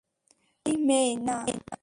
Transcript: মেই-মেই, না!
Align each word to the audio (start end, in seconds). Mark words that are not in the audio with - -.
মেই-মেই, 0.65 1.09
না! 1.27 1.37